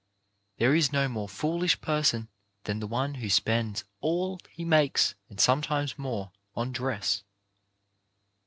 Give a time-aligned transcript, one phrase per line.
[0.57, 2.27] There is no more foolish person
[2.63, 7.21] than the one who spends all he makes, and sometimes more, on dress.